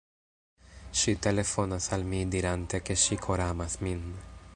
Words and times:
Ŝi 1.01 1.13
telefonas 1.25 1.89
al 1.97 2.07
mi 2.13 2.21
dirante 2.37 2.81
ke 2.87 2.97
ŝi 3.03 3.19
koramas 3.27 3.77
min 3.89 4.05